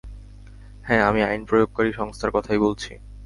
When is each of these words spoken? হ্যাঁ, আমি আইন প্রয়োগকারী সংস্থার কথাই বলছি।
হ্যাঁ, 0.83 1.03
আমি 1.03 1.21
আইন 1.23 1.41
প্রয়োগকারী 1.45 1.91
সংস্থার 1.93 2.31
কথাই 2.31 2.57
বলছি। 2.57 2.91